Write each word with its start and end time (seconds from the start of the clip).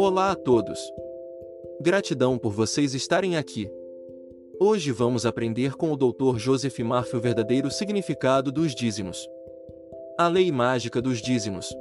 Olá 0.00 0.30
a 0.30 0.36
todos. 0.36 0.78
Gratidão 1.80 2.38
por 2.38 2.52
vocês 2.52 2.94
estarem 2.94 3.36
aqui. 3.36 3.68
Hoje 4.60 4.92
vamos 4.92 5.26
aprender 5.26 5.74
com 5.74 5.90
o 5.90 5.96
Dr. 5.96 6.38
Joseph 6.38 6.78
Murphy 6.78 7.16
o 7.16 7.20
verdadeiro 7.20 7.68
significado 7.68 8.52
dos 8.52 8.76
dízimos. 8.76 9.28
A 10.16 10.28
lei 10.28 10.52
mágica 10.52 11.02
dos 11.02 11.20
dízimos. 11.20 11.74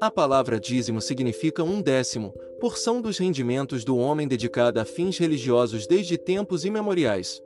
A 0.00 0.08
palavra 0.08 0.60
dízimo 0.60 1.00
significa 1.00 1.64
um 1.64 1.82
décimo, 1.82 2.32
porção 2.60 3.02
dos 3.02 3.18
rendimentos 3.18 3.84
do 3.84 3.96
homem 3.96 4.28
dedicada 4.28 4.82
a 4.82 4.84
fins 4.84 5.18
religiosos 5.18 5.84
desde 5.84 6.16
tempos 6.16 6.64
imemoriais. 6.64 7.42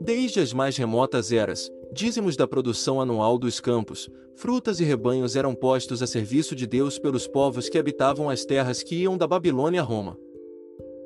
Desde 0.00 0.40
as 0.40 0.52
mais 0.52 0.76
remotas 0.76 1.30
eras, 1.30 1.70
dízimos 1.92 2.36
da 2.36 2.46
produção 2.46 3.00
anual 3.00 3.38
dos 3.38 3.60
campos, 3.60 4.08
frutas 4.36 4.80
e 4.80 4.84
rebanhos 4.84 5.36
eram 5.36 5.54
postos 5.54 6.02
a 6.02 6.06
serviço 6.06 6.54
de 6.54 6.66
Deus 6.66 6.98
pelos 6.98 7.26
povos 7.26 7.68
que 7.68 7.78
habitavam 7.78 8.30
as 8.30 8.44
terras 8.44 8.82
que 8.82 8.96
iam 8.96 9.16
da 9.16 9.26
Babilônia 9.26 9.80
a 9.80 9.84
Roma. 9.84 10.16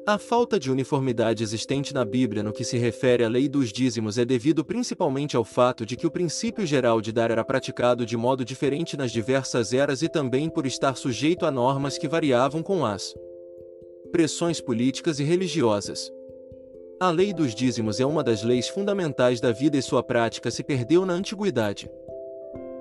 A 0.06 0.18
falta 0.18 0.60
de 0.60 0.70
uniformidade 0.70 1.42
existente 1.42 1.94
na 1.94 2.04
Bíblia 2.04 2.42
no 2.42 2.52
que 2.52 2.62
se 2.62 2.76
refere 2.76 3.24
à 3.24 3.28
lei 3.28 3.48
dos 3.48 3.72
dízimos 3.72 4.18
é 4.18 4.24
devido 4.24 4.62
principalmente 4.62 5.34
ao 5.34 5.44
fato 5.44 5.86
de 5.86 5.96
que 5.96 6.06
o 6.06 6.10
princípio 6.10 6.66
geral 6.66 7.00
de 7.00 7.10
dar 7.10 7.30
era 7.30 7.42
praticado 7.42 8.04
de 8.04 8.14
modo 8.14 8.44
diferente 8.44 8.98
nas 8.98 9.10
diversas 9.10 9.72
eras 9.72 10.02
e 10.02 10.08
também 10.08 10.50
por 10.50 10.66
estar 10.66 10.94
sujeito 10.94 11.46
a 11.46 11.50
normas 11.50 11.96
que 11.96 12.06
variavam 12.06 12.62
com 12.62 12.84
as 12.84 13.14
pressões 14.12 14.60
políticas 14.60 15.18
e 15.18 15.24
religiosas. 15.24 16.12
A 17.00 17.10
lei 17.10 17.32
dos 17.32 17.54
dízimos 17.54 17.98
é 17.98 18.06
uma 18.06 18.22
das 18.22 18.44
leis 18.44 18.68
fundamentais 18.68 19.40
da 19.40 19.50
vida 19.50 19.76
e 19.76 19.82
sua 19.82 20.00
prática 20.00 20.48
se 20.48 20.62
perdeu 20.62 21.04
na 21.04 21.12
antiguidade. 21.12 21.90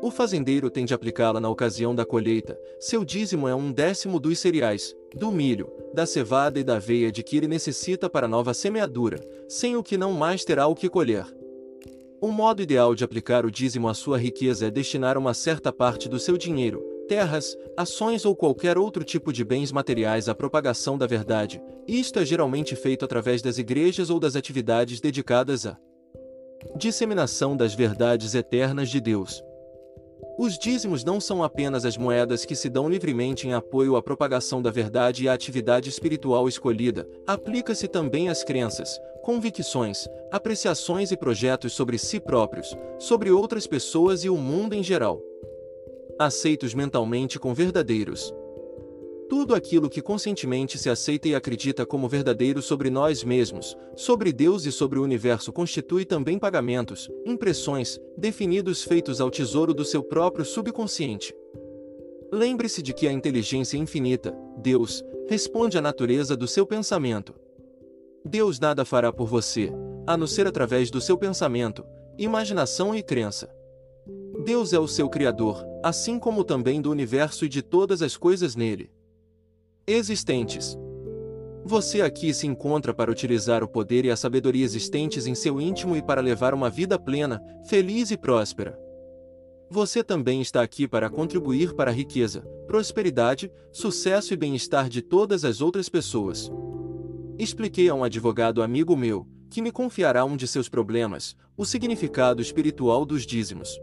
O 0.03 0.11
fazendeiro 0.11 0.69
tem 0.69 0.85
de 0.85 0.93
aplicá-la 0.93 1.39
na 1.39 1.49
ocasião 1.49 1.95
da 1.95 2.05
colheita, 2.05 2.59
seu 2.79 3.03
dízimo 3.03 3.47
é 3.47 3.55
um 3.55 3.71
décimo 3.71 4.19
dos 4.19 4.37
cereais, 4.37 4.95
do 5.15 5.31
milho, 5.31 5.71
da 5.93 6.05
cevada 6.05 6.59
e 6.59 6.63
da 6.63 6.75
aveia 6.75 7.11
de 7.11 7.23
que 7.23 7.37
ele 7.37 7.47
necessita 7.47 8.07
para 8.07 8.27
nova 8.27 8.53
semeadura, 8.53 9.19
sem 9.47 9.75
o 9.75 9.83
que 9.83 9.97
não 9.97 10.13
mais 10.13 10.45
terá 10.45 10.67
o 10.67 10.75
que 10.75 10.89
colher. 10.89 11.25
O 12.21 12.31
modo 12.31 12.61
ideal 12.61 12.93
de 12.93 13.03
aplicar 13.03 13.45
o 13.45 13.51
dízimo 13.51 13.87
à 13.87 13.93
sua 13.93 14.17
riqueza 14.17 14.67
é 14.67 14.71
destinar 14.71 15.17
uma 15.17 15.33
certa 15.33 15.73
parte 15.73 16.07
do 16.07 16.19
seu 16.19 16.37
dinheiro, 16.37 16.83
terras, 17.13 17.55
ações 17.77 18.25
ou 18.25 18.35
qualquer 18.35 18.75
outro 18.75 19.03
tipo 19.03 19.31
de 19.31 19.45
bens 19.45 19.71
materiais 19.71 20.27
à 20.27 20.33
propagação 20.33 20.97
da 20.97 21.05
verdade. 21.05 21.61
Isto 21.87 22.17
é 22.17 22.25
geralmente 22.25 22.75
feito 22.75 23.05
através 23.05 23.39
das 23.39 23.59
igrejas 23.59 24.09
ou 24.09 24.19
das 24.19 24.35
atividades 24.35 24.99
dedicadas 24.99 25.67
à 25.67 25.77
disseminação 26.75 27.55
das 27.55 27.75
verdades 27.75 28.33
eternas 28.33 28.89
de 28.89 28.99
Deus. 28.99 29.43
Os 30.39 30.57
dízimos 30.57 31.03
não 31.03 31.21
são 31.21 31.43
apenas 31.43 31.85
as 31.85 31.97
moedas 31.97 32.45
que 32.45 32.55
se 32.55 32.67
dão 32.67 32.89
livremente 32.89 33.47
em 33.47 33.53
apoio 33.53 33.95
à 33.95 34.01
propagação 34.01 34.59
da 34.59 34.71
verdade 34.71 35.25
e 35.25 35.29
à 35.29 35.33
atividade 35.33 35.89
espiritual 35.89 36.47
escolhida, 36.47 37.07
aplica-se 37.27 37.87
também 37.87 38.27
às 38.27 38.43
crenças, 38.43 38.99
convicções, 39.21 40.07
apreciações 40.31 41.11
e 41.11 41.17
projetos 41.17 41.73
sobre 41.73 41.99
si 41.99 42.19
próprios, 42.19 42.75
sobre 42.97 43.29
outras 43.29 43.67
pessoas 43.67 44.23
e 44.23 44.31
o 44.31 44.37
mundo 44.37 44.73
em 44.73 44.81
geral 44.81 45.21
aceitos 46.17 46.73
mentalmente 46.73 47.39
com 47.39 47.53
verdadeiros. 47.53 48.33
Tudo 49.29 49.55
aquilo 49.55 49.89
que 49.89 50.01
conscientemente 50.01 50.77
se 50.77 50.89
aceita 50.89 51.27
e 51.27 51.33
acredita 51.33 51.85
como 51.85 52.07
verdadeiro 52.07 52.61
sobre 52.61 52.89
nós 52.89 53.23
mesmos, 53.23 53.75
sobre 53.95 54.31
Deus 54.31 54.65
e 54.65 54.71
sobre 54.71 54.99
o 54.99 55.03
universo 55.03 55.51
constitui 55.51 56.05
também 56.05 56.37
pagamentos, 56.37 57.09
impressões, 57.25 57.99
definidos 58.17 58.83
feitos 58.83 59.19
ao 59.19 59.31
tesouro 59.31 59.73
do 59.73 59.83
seu 59.83 60.03
próprio 60.03 60.45
subconsciente. 60.45 61.33
Lembre-se 62.31 62.81
de 62.81 62.93
que 62.93 63.07
a 63.07 63.11
inteligência 63.11 63.77
infinita, 63.77 64.35
Deus, 64.57 65.03
responde 65.27 65.77
à 65.77 65.81
natureza 65.81 66.35
do 66.35 66.47
seu 66.47 66.65
pensamento. 66.65 67.33
Deus 68.25 68.59
nada 68.59 68.85
fará 68.85 69.11
por 69.11 69.27
você, 69.27 69.71
a 70.05 70.15
não 70.15 70.27
ser 70.27 70.47
através 70.47 70.91
do 70.91 71.01
seu 71.01 71.17
pensamento, 71.17 71.83
imaginação 72.17 72.93
e 72.95 73.01
crença. 73.01 73.49
Deus 74.43 74.73
é 74.73 74.79
o 74.79 74.87
seu 74.87 75.09
Criador, 75.09 75.65
assim 75.81 76.19
como 76.19 76.43
também 76.43 76.81
do 76.81 76.91
universo 76.91 77.45
e 77.45 77.49
de 77.49 77.61
todas 77.61 78.01
as 78.01 78.17
coisas 78.17 78.55
nele 78.55 78.91
existentes. 79.87 80.77
Você 81.65 82.01
aqui 82.01 82.33
se 82.33 82.45
encontra 82.45 82.93
para 82.93 83.11
utilizar 83.11 83.63
o 83.63 83.67
poder 83.67 84.05
e 84.05 84.11
a 84.11 84.15
sabedoria 84.15 84.63
existentes 84.63 85.27
em 85.27 85.35
seu 85.35 85.59
íntimo 85.61 85.95
e 85.95 86.01
para 86.01 86.21
levar 86.21 86.53
uma 86.53 86.69
vida 86.69 86.99
plena, 86.99 87.41
feliz 87.65 88.11
e 88.11 88.17
próspera. 88.17 88.77
Você 89.69 90.03
também 90.03 90.41
está 90.41 90.61
aqui 90.61 90.87
para 90.87 91.09
contribuir 91.09 91.73
para 91.73 91.91
a 91.91 91.93
riqueza, 91.93 92.41
prosperidade, 92.67 93.51
sucesso 93.71 94.33
e 94.33 94.37
bem-estar 94.37 94.89
de 94.89 95.01
todas 95.01 95.43
as 95.45 95.61
outras 95.61 95.89
pessoas. 95.89 96.51
Expliquei 97.39 97.89
a 97.89 97.95
um 97.95 98.03
advogado 98.03 98.61
amigo 98.61 98.95
meu, 98.95 99.25
que 99.49 99.61
me 99.61 99.71
confiará 99.71 100.25
um 100.25 100.35
de 100.35 100.47
seus 100.47 100.67
problemas, 100.67 101.35
o 101.57 101.65
significado 101.65 102.41
espiritual 102.41 103.05
dos 103.05 103.25
dízimos. 103.25 103.79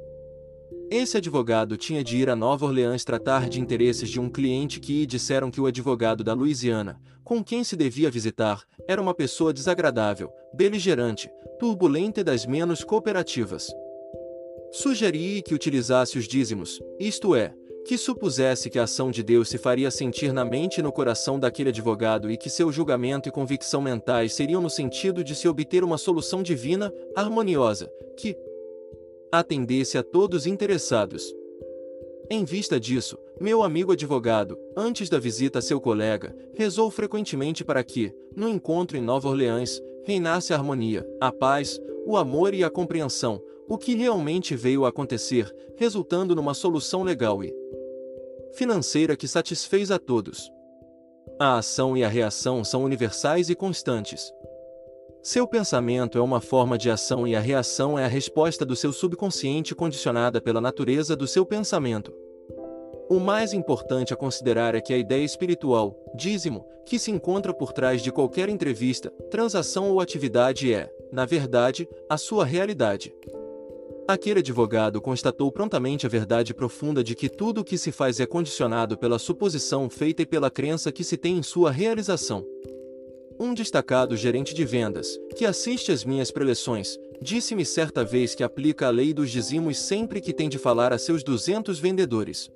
Esse 0.90 1.18
advogado 1.18 1.76
tinha 1.76 2.02
de 2.02 2.16
ir 2.16 2.28
a 2.28 2.34
Nova 2.34 2.66
Orleans 2.66 3.04
tratar 3.04 3.48
de 3.48 3.60
interesses 3.60 4.10
de 4.10 4.18
um 4.18 4.28
cliente 4.28 4.80
que 4.80 5.06
disseram 5.06 5.48
que 5.48 5.60
o 5.60 5.66
advogado 5.66 6.24
da 6.24 6.34
Louisiana, 6.34 7.00
com 7.22 7.44
quem 7.44 7.62
se 7.62 7.76
devia 7.76 8.10
visitar, 8.10 8.64
era 8.88 9.00
uma 9.00 9.14
pessoa 9.14 9.52
desagradável, 9.52 10.32
beligerante, 10.52 11.30
turbulenta 11.60 12.22
e 12.22 12.24
das 12.24 12.44
menos 12.44 12.82
cooperativas. 12.82 13.68
Sugeri 14.72 15.40
que 15.42 15.54
utilizasse 15.54 16.18
os 16.18 16.26
dízimos, 16.26 16.80
isto 16.98 17.36
é, 17.36 17.54
que 17.86 17.96
supusesse 17.96 18.68
que 18.68 18.78
a 18.78 18.82
ação 18.82 19.12
de 19.12 19.22
Deus 19.22 19.48
se 19.48 19.58
faria 19.58 19.92
sentir 19.92 20.32
na 20.32 20.44
mente 20.44 20.78
e 20.78 20.82
no 20.82 20.90
coração 20.90 21.38
daquele 21.38 21.68
advogado 21.68 22.28
e 22.28 22.36
que 22.36 22.50
seu 22.50 22.72
julgamento 22.72 23.28
e 23.28 23.32
convicção 23.32 23.80
mentais 23.80 24.32
seriam 24.32 24.60
no 24.60 24.68
sentido 24.68 25.22
de 25.22 25.36
se 25.36 25.46
obter 25.46 25.84
uma 25.84 25.98
solução 25.98 26.42
divina, 26.42 26.92
harmoniosa, 27.14 27.88
que, 28.16 28.36
atendesse 29.32 29.96
a 29.96 30.02
todos 30.02 30.46
interessados. 30.46 31.34
Em 32.28 32.44
vista 32.44 32.78
disso, 32.78 33.18
meu 33.40 33.62
amigo 33.62 33.92
advogado, 33.92 34.58
antes 34.76 35.08
da 35.08 35.18
visita 35.18 35.58
a 35.58 35.62
seu 35.62 35.80
colega, 35.80 36.34
rezou 36.54 36.90
frequentemente 36.90 37.64
para 37.64 37.82
que, 37.82 38.14
no 38.36 38.48
encontro 38.48 38.96
em 38.96 39.00
Nova 39.00 39.28
Orleans, 39.28 39.82
reinasse 40.04 40.52
a 40.52 40.56
harmonia, 40.56 41.06
a 41.20 41.32
paz, 41.32 41.80
o 42.06 42.16
amor 42.16 42.54
e 42.54 42.62
a 42.62 42.70
compreensão, 42.70 43.42
o 43.68 43.78
que 43.78 43.94
realmente 43.94 44.54
veio 44.56 44.84
a 44.84 44.88
acontecer, 44.88 45.54
resultando 45.76 46.34
numa 46.34 46.54
solução 46.54 47.02
legal 47.02 47.42
e 47.42 47.54
financeira 48.52 49.16
que 49.16 49.28
satisfez 49.28 49.90
a 49.90 49.98
todos. 49.98 50.50
A 51.38 51.58
ação 51.58 51.96
e 51.96 52.04
a 52.04 52.08
reação 52.08 52.62
são 52.64 52.84
universais 52.84 53.48
e 53.48 53.54
constantes. 53.54 54.32
Seu 55.22 55.46
pensamento 55.46 56.16
é 56.16 56.20
uma 56.22 56.40
forma 56.40 56.78
de 56.78 56.90
ação 56.90 57.28
e 57.28 57.36
a 57.36 57.40
reação 57.40 57.98
é 57.98 58.06
a 58.06 58.08
resposta 58.08 58.64
do 58.64 58.74
seu 58.74 58.90
subconsciente 58.90 59.74
condicionada 59.74 60.40
pela 60.40 60.62
natureza 60.62 61.14
do 61.14 61.26
seu 61.26 61.44
pensamento. 61.44 62.10
O 63.06 63.20
mais 63.20 63.52
importante 63.52 64.14
a 64.14 64.16
considerar 64.16 64.74
é 64.74 64.80
que 64.80 64.94
a 64.94 64.96
ideia 64.96 65.22
espiritual, 65.22 65.94
dízimo, 66.14 66.64
que 66.86 66.98
se 66.98 67.10
encontra 67.10 67.52
por 67.52 67.70
trás 67.70 68.00
de 68.00 68.10
qualquer 68.10 68.48
entrevista, 68.48 69.10
transação 69.30 69.90
ou 69.90 70.00
atividade 70.00 70.72
é, 70.72 70.90
na 71.12 71.26
verdade, 71.26 71.86
a 72.08 72.16
sua 72.16 72.46
realidade. 72.46 73.12
Aquele 74.08 74.40
advogado 74.40 75.02
constatou 75.02 75.52
prontamente 75.52 76.06
a 76.06 76.08
verdade 76.08 76.54
profunda 76.54 77.04
de 77.04 77.14
que 77.14 77.28
tudo 77.28 77.60
o 77.60 77.64
que 77.64 77.76
se 77.76 77.92
faz 77.92 78.20
é 78.20 78.26
condicionado 78.26 78.96
pela 78.96 79.18
suposição 79.18 79.90
feita 79.90 80.22
e 80.22 80.26
pela 80.26 80.50
crença 80.50 80.90
que 80.90 81.04
se 81.04 81.18
tem 81.18 81.36
em 81.36 81.42
sua 81.42 81.70
realização. 81.70 82.42
Um 83.42 83.54
destacado 83.54 84.18
gerente 84.18 84.52
de 84.52 84.66
vendas, 84.66 85.18
que 85.34 85.46
assiste 85.46 85.90
às 85.90 86.04
minhas 86.04 86.30
preleções, 86.30 86.98
disse-me 87.22 87.64
certa 87.64 88.04
vez 88.04 88.34
que 88.34 88.44
aplica 88.44 88.86
a 88.86 88.90
lei 88.90 89.14
dos 89.14 89.30
dizimos 89.30 89.78
sempre 89.78 90.20
que 90.20 90.34
tem 90.34 90.46
de 90.46 90.58
falar 90.58 90.92
a 90.92 90.98
seus 90.98 91.24
200 91.24 91.78
vendedores. 91.78 92.50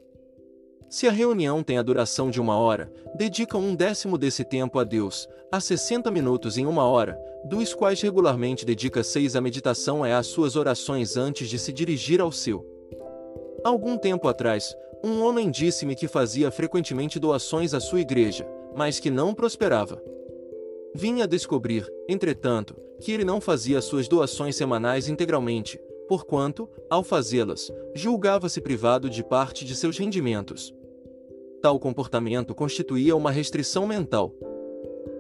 Se 0.90 1.08
a 1.08 1.10
reunião 1.10 1.62
tem 1.62 1.78
a 1.78 1.82
duração 1.82 2.30
de 2.30 2.38
uma 2.38 2.58
hora, 2.58 2.92
dedica 3.16 3.56
um 3.56 3.74
décimo 3.74 4.18
desse 4.18 4.44
tempo 4.44 4.78
a 4.78 4.84
Deus, 4.84 5.26
a 5.50 5.58
60 5.58 6.10
minutos 6.10 6.58
em 6.58 6.66
uma 6.66 6.84
hora, 6.84 7.18
dos 7.46 7.72
quais 7.72 8.02
regularmente 8.02 8.66
dedica 8.66 9.02
seis 9.02 9.34
à 9.34 9.40
meditação 9.40 10.06
e 10.06 10.12
às 10.12 10.26
suas 10.26 10.54
orações 10.54 11.16
antes 11.16 11.48
de 11.48 11.58
se 11.58 11.72
dirigir 11.72 12.20
ao 12.20 12.30
seu. 12.30 12.62
Algum 13.64 13.96
tempo 13.96 14.28
atrás, 14.28 14.76
um 15.02 15.22
homem 15.22 15.50
disse-me 15.50 15.96
que 15.96 16.06
fazia 16.06 16.50
frequentemente 16.50 17.18
doações 17.18 17.72
à 17.72 17.80
sua 17.80 18.02
igreja, 18.02 18.46
mas 18.76 19.00
que 19.00 19.10
não 19.10 19.32
prosperava. 19.32 19.98
Vinha 20.96 21.24
a 21.24 21.26
descobrir, 21.26 21.90
entretanto, 22.08 22.76
que 23.00 23.10
ele 23.10 23.24
não 23.24 23.40
fazia 23.40 23.80
suas 23.80 24.06
doações 24.06 24.54
semanais 24.54 25.08
integralmente, 25.08 25.80
porquanto, 26.08 26.68
ao 26.88 27.02
fazê-las, 27.02 27.72
julgava-se 27.94 28.60
privado 28.60 29.10
de 29.10 29.24
parte 29.24 29.64
de 29.64 29.74
seus 29.74 29.98
rendimentos. 29.98 30.72
Tal 31.60 31.80
comportamento 31.80 32.54
constituía 32.54 33.16
uma 33.16 33.32
restrição 33.32 33.86
mental. 33.86 34.32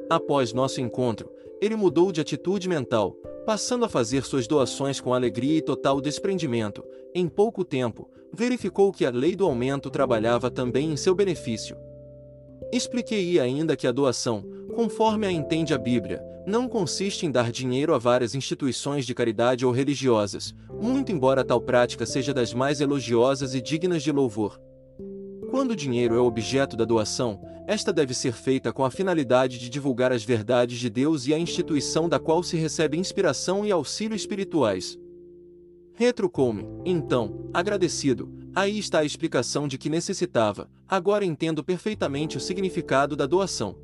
Após 0.08 0.52
nosso 0.52 0.80
encontro, 0.80 1.28
ele 1.60 1.74
mudou 1.74 2.12
de 2.12 2.20
atitude 2.20 2.68
mental, 2.68 3.16
passando 3.44 3.84
a 3.84 3.88
fazer 3.88 4.24
suas 4.24 4.46
doações 4.46 5.00
com 5.00 5.12
alegria 5.12 5.58
e 5.58 5.62
total 5.62 6.00
desprendimento. 6.00 6.84
Em 7.12 7.26
pouco 7.26 7.64
tempo, 7.64 8.08
verificou 8.32 8.92
que 8.92 9.04
a 9.04 9.10
lei 9.10 9.34
do 9.34 9.44
aumento 9.44 9.90
trabalhava 9.90 10.50
também 10.50 10.92
em 10.92 10.96
seu 10.96 11.14
benefício. 11.14 11.76
Expliquei 12.72 13.38
ainda 13.38 13.76
que 13.76 13.86
a 13.86 13.92
doação, 13.92 14.44
conforme 14.74 15.26
a 15.26 15.32
entende 15.32 15.72
a 15.72 15.78
Bíblia, 15.78 16.22
não 16.46 16.68
consiste 16.68 17.24
em 17.24 17.30
dar 17.30 17.50
dinheiro 17.50 17.94
a 17.94 17.98
várias 17.98 18.34
instituições 18.34 19.06
de 19.06 19.14
caridade 19.14 19.64
ou 19.64 19.72
religiosas, 19.72 20.54
muito 20.80 21.10
embora 21.10 21.44
tal 21.44 21.60
prática 21.60 22.04
seja 22.04 22.34
das 22.34 22.52
mais 22.52 22.80
elogiosas 22.80 23.54
e 23.54 23.62
dignas 23.62 24.02
de 24.02 24.12
louvor. 24.12 24.60
Quando 25.50 25.70
o 25.70 25.76
dinheiro 25.76 26.16
é 26.16 26.18
objeto 26.18 26.76
da 26.76 26.84
doação, 26.84 27.40
esta 27.66 27.92
deve 27.92 28.12
ser 28.12 28.32
feita 28.32 28.72
com 28.72 28.84
a 28.84 28.90
finalidade 28.90 29.58
de 29.58 29.70
divulgar 29.70 30.12
as 30.12 30.22
verdades 30.22 30.78
de 30.78 30.90
Deus 30.90 31.26
e 31.26 31.32
a 31.32 31.38
instituição 31.38 32.08
da 32.08 32.18
qual 32.18 32.42
se 32.42 32.56
recebe 32.56 32.98
inspiração 32.98 33.64
e 33.64 33.72
auxílio 33.72 34.16
espirituais. 34.16 34.98
Retrucou-me, 35.94 36.66
então, 36.84 37.48
agradecido, 37.54 38.30
aí 38.54 38.78
está 38.78 38.98
a 38.98 39.04
explicação 39.04 39.66
de 39.66 39.78
que 39.78 39.88
necessitava, 39.88 40.68
agora 40.86 41.24
entendo 41.24 41.62
perfeitamente 41.64 42.36
o 42.36 42.40
significado 42.40 43.16
da 43.16 43.24
doação. 43.24 43.83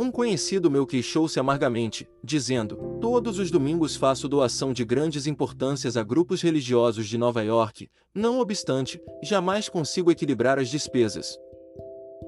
Um 0.00 0.12
conhecido 0.12 0.70
meu 0.70 0.86
queixou-se 0.86 1.40
amargamente, 1.40 2.08
dizendo: 2.22 2.76
Todos 3.00 3.40
os 3.40 3.50
domingos 3.50 3.96
faço 3.96 4.28
doação 4.28 4.72
de 4.72 4.84
grandes 4.84 5.26
importâncias 5.26 5.96
a 5.96 6.04
grupos 6.04 6.40
religiosos 6.40 7.08
de 7.08 7.18
Nova 7.18 7.42
York, 7.42 7.90
não 8.14 8.38
obstante, 8.38 9.02
jamais 9.20 9.68
consigo 9.68 10.12
equilibrar 10.12 10.56
as 10.56 10.68
despesas. 10.68 11.36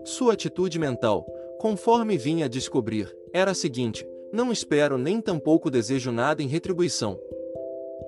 Sua 0.05 0.33
atitude 0.33 0.81
mental, 0.81 1.25
conforme 1.61 2.19
vinha 2.19 2.47
a 2.47 2.49
descobrir, 2.49 3.15
era 3.33 3.53
a 3.53 3.55
seguinte: 3.55 4.05
não 4.33 4.51
espero 4.51 4.99
nem 4.99 5.21
tampouco 5.21 5.71
desejo 5.71 6.11
nada 6.11 6.43
em 6.43 6.49
retribuição. 6.49 7.17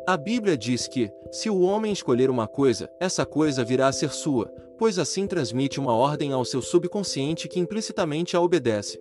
A 0.08 0.16
Bíblia 0.16 0.58
diz 0.58 0.88
que, 0.88 1.08
se 1.30 1.48
o 1.48 1.60
homem 1.60 1.92
escolher 1.92 2.30
uma 2.30 2.48
coisa, 2.48 2.90
essa 2.98 3.24
coisa 3.24 3.64
virá 3.64 3.86
a 3.86 3.92
ser 3.92 4.10
sua, 4.10 4.46
pois 4.76 4.98
assim 4.98 5.28
transmite 5.28 5.78
uma 5.78 5.94
ordem 5.94 6.32
ao 6.32 6.44
seu 6.44 6.60
subconsciente 6.60 7.46
que 7.46 7.60
implicitamente 7.60 8.36
a 8.36 8.40
obedece. 8.40 8.98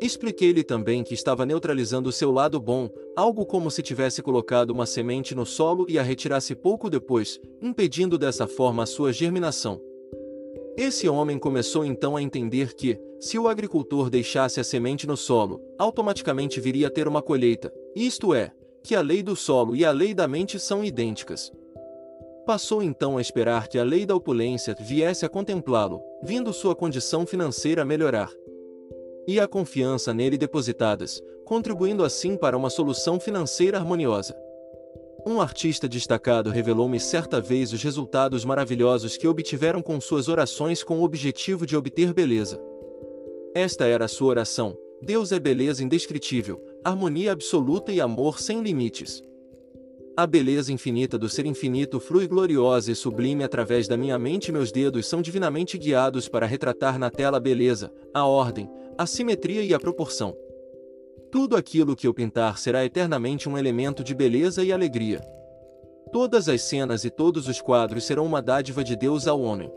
Expliquei-lhe 0.00 0.62
também 0.62 1.02
que 1.02 1.12
estava 1.12 1.44
neutralizando 1.44 2.08
o 2.08 2.12
seu 2.12 2.30
lado 2.30 2.60
bom, 2.60 2.88
algo 3.16 3.44
como 3.44 3.68
se 3.68 3.82
tivesse 3.82 4.22
colocado 4.22 4.70
uma 4.70 4.86
semente 4.86 5.34
no 5.34 5.44
solo 5.44 5.86
e 5.88 5.98
a 5.98 6.02
retirasse 6.02 6.54
pouco 6.54 6.88
depois, 6.88 7.40
impedindo 7.60 8.16
dessa 8.16 8.46
forma 8.46 8.84
a 8.84 8.86
sua 8.86 9.12
germinação. 9.12 9.80
Esse 10.76 11.08
homem 11.08 11.36
começou 11.36 11.84
então 11.84 12.16
a 12.16 12.22
entender 12.22 12.74
que, 12.74 12.96
se 13.18 13.36
o 13.36 13.48
agricultor 13.48 14.08
deixasse 14.08 14.60
a 14.60 14.64
semente 14.64 15.04
no 15.04 15.16
solo, 15.16 15.60
automaticamente 15.76 16.60
viria 16.60 16.86
a 16.86 16.90
ter 16.90 17.08
uma 17.08 17.20
colheita, 17.20 17.72
isto 17.96 18.32
é, 18.32 18.52
que 18.84 18.94
a 18.94 19.00
lei 19.00 19.20
do 19.20 19.34
solo 19.34 19.74
e 19.74 19.84
a 19.84 19.90
lei 19.90 20.14
da 20.14 20.28
mente 20.28 20.60
são 20.60 20.84
idênticas. 20.84 21.50
Passou 22.46 22.84
então 22.84 23.18
a 23.18 23.20
esperar 23.20 23.66
que 23.66 23.76
a 23.76 23.82
lei 23.82 24.06
da 24.06 24.14
opulência 24.14 24.76
viesse 24.78 25.26
a 25.26 25.28
contemplá-lo, 25.28 26.00
vindo 26.22 26.52
sua 26.52 26.76
condição 26.76 27.26
financeira 27.26 27.84
melhorar 27.84 28.30
e 29.28 29.38
a 29.38 29.46
confiança 29.46 30.14
nele 30.14 30.38
depositadas, 30.38 31.22
contribuindo 31.44 32.02
assim 32.02 32.34
para 32.34 32.56
uma 32.56 32.70
solução 32.70 33.20
financeira 33.20 33.76
harmoniosa. 33.76 34.34
Um 35.26 35.38
artista 35.38 35.86
destacado 35.86 36.48
revelou-me 36.48 36.98
certa 36.98 37.38
vez 37.38 37.74
os 37.74 37.82
resultados 37.82 38.42
maravilhosos 38.42 39.18
que 39.18 39.28
obtiveram 39.28 39.82
com 39.82 40.00
suas 40.00 40.28
orações 40.28 40.82
com 40.82 41.00
o 41.00 41.02
objetivo 41.04 41.66
de 41.66 41.76
obter 41.76 42.14
beleza. 42.14 42.58
Esta 43.54 43.84
era 43.84 44.06
a 44.06 44.08
sua 44.08 44.28
oração: 44.28 44.74
Deus 45.02 45.30
é 45.30 45.38
beleza 45.38 45.84
indescritível, 45.84 46.64
harmonia 46.82 47.32
absoluta 47.32 47.92
e 47.92 48.00
amor 48.00 48.40
sem 48.40 48.62
limites. 48.62 49.22
A 50.18 50.26
beleza 50.26 50.72
infinita 50.72 51.16
do 51.16 51.28
ser 51.28 51.46
infinito 51.46 52.00
flui 52.00 52.26
gloriosa 52.26 52.90
e 52.90 52.94
sublime 52.96 53.44
através 53.44 53.86
da 53.86 53.96
minha 53.96 54.18
mente 54.18 54.50
meus 54.50 54.72
dedos 54.72 55.06
são 55.06 55.22
divinamente 55.22 55.78
guiados 55.78 56.28
para 56.28 56.44
retratar 56.44 56.98
na 56.98 57.08
tela 57.08 57.36
a 57.36 57.40
beleza, 57.40 57.92
a 58.12 58.26
ordem, 58.26 58.68
a 58.98 59.06
simetria 59.06 59.62
e 59.62 59.72
a 59.72 59.78
proporção. 59.78 60.36
Tudo 61.30 61.56
aquilo 61.56 61.94
que 61.94 62.04
eu 62.04 62.12
pintar 62.12 62.58
será 62.58 62.84
eternamente 62.84 63.48
um 63.48 63.56
elemento 63.56 64.02
de 64.02 64.12
beleza 64.12 64.64
e 64.64 64.72
alegria. 64.72 65.20
Todas 66.12 66.48
as 66.48 66.62
cenas 66.62 67.04
e 67.04 67.10
todos 67.10 67.46
os 67.46 67.60
quadros 67.60 68.02
serão 68.02 68.26
uma 68.26 68.42
dádiva 68.42 68.82
de 68.82 68.96
Deus 68.96 69.28
ao 69.28 69.40
homem. 69.40 69.70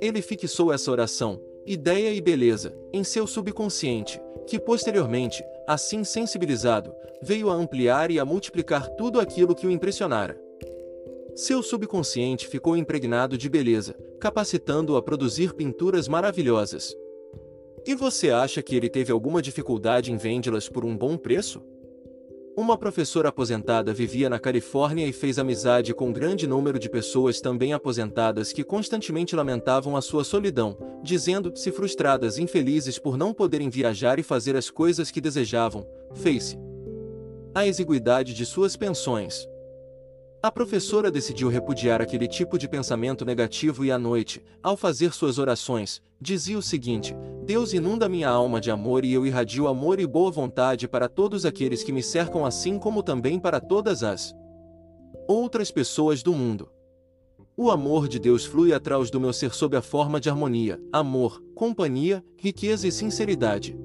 Ele 0.00 0.22
fixou 0.22 0.72
essa 0.72 0.92
oração, 0.92 1.42
ideia 1.66 2.14
e 2.14 2.20
beleza, 2.20 2.72
em 2.92 3.02
seu 3.02 3.26
subconsciente, 3.26 4.22
que 4.46 4.60
posteriormente, 4.60 5.42
assim 5.72 6.02
sensibilizado, 6.02 6.92
veio 7.22 7.48
a 7.48 7.54
ampliar 7.54 8.10
e 8.10 8.18
a 8.18 8.24
multiplicar 8.24 8.88
tudo 8.96 9.20
aquilo 9.20 9.54
que 9.54 9.68
o 9.68 9.70
impressionara. 9.70 10.36
Seu 11.36 11.62
subconsciente 11.62 12.48
ficou 12.48 12.76
impregnado 12.76 13.38
de 13.38 13.48
beleza, 13.48 13.94
capacitando-o 14.20 14.96
a 14.96 15.02
produzir 15.02 15.54
pinturas 15.54 16.08
maravilhosas. 16.08 16.92
E 17.86 17.94
você 17.94 18.30
acha 18.30 18.60
que 18.60 18.74
ele 18.74 18.88
teve 18.88 19.12
alguma 19.12 19.40
dificuldade 19.40 20.12
em 20.12 20.16
vendê-las 20.16 20.68
por 20.68 20.84
um 20.84 20.96
bom 20.96 21.16
preço? 21.16 21.62
Uma 22.56 22.76
professora 22.76 23.28
aposentada 23.28 23.94
vivia 23.94 24.28
na 24.28 24.38
Califórnia 24.38 25.06
e 25.06 25.12
fez 25.12 25.38
amizade 25.38 25.94
com 25.94 26.08
um 26.08 26.12
grande 26.12 26.46
número 26.46 26.78
de 26.78 26.90
pessoas 26.90 27.40
também 27.40 27.72
aposentadas 27.72 28.52
que 28.52 28.64
constantemente 28.64 29.36
lamentavam 29.36 29.96
a 29.96 30.02
sua 30.02 30.24
solidão, 30.24 30.76
dizendo-se 31.02 31.70
frustradas 31.70 32.38
e 32.38 32.42
infelizes 32.42 32.98
por 32.98 33.16
não 33.16 33.32
poderem 33.32 33.70
viajar 33.70 34.18
e 34.18 34.22
fazer 34.22 34.56
as 34.56 34.68
coisas 34.68 35.10
que 35.10 35.20
desejavam. 35.20 35.86
Fez-se 36.14 36.58
a 37.54 37.66
exiguidade 37.66 38.32
de 38.34 38.46
suas 38.46 38.76
pensões, 38.76 39.48
a 40.42 40.50
professora 40.50 41.10
decidiu 41.10 41.50
repudiar 41.50 42.00
aquele 42.00 42.26
tipo 42.26 42.56
de 42.56 42.66
pensamento 42.66 43.26
negativo 43.26 43.84
e 43.84 43.92
à 43.92 43.98
noite, 43.98 44.42
ao 44.62 44.74
fazer 44.74 45.12
suas 45.12 45.38
orações, 45.38 46.00
dizia 46.18 46.56
o 46.56 46.62
seguinte: 46.62 47.14
Deus 47.50 47.72
inunda 47.72 48.08
minha 48.08 48.28
alma 48.28 48.60
de 48.60 48.70
amor 48.70 49.04
e 49.04 49.12
eu 49.12 49.26
irradio 49.26 49.66
amor 49.66 49.98
e 49.98 50.06
boa 50.06 50.30
vontade 50.30 50.86
para 50.86 51.08
todos 51.08 51.44
aqueles 51.44 51.82
que 51.82 51.90
me 51.90 52.00
cercam, 52.00 52.46
assim 52.46 52.78
como 52.78 53.02
também 53.02 53.40
para 53.40 53.60
todas 53.60 54.04
as 54.04 54.32
outras 55.26 55.68
pessoas 55.68 56.22
do 56.22 56.32
mundo. 56.32 56.70
O 57.56 57.68
amor 57.68 58.06
de 58.06 58.20
Deus 58.20 58.44
flui 58.44 58.72
atrás 58.72 59.10
do 59.10 59.18
meu 59.18 59.32
ser 59.32 59.52
sob 59.52 59.76
a 59.76 59.82
forma 59.82 60.20
de 60.20 60.30
harmonia, 60.30 60.80
amor, 60.92 61.42
companhia, 61.56 62.24
riqueza 62.36 62.86
e 62.86 62.92
sinceridade. 62.92 63.76